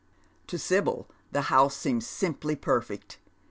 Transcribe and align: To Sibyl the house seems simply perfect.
To 0.47 0.57
Sibyl 0.57 1.07
the 1.31 1.41
house 1.43 1.77
seems 1.77 2.07
simply 2.07 2.55
perfect. 2.55 3.19